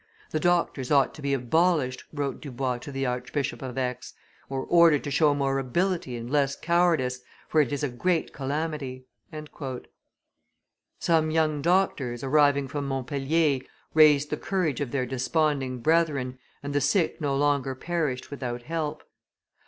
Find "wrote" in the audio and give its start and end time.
2.11-2.41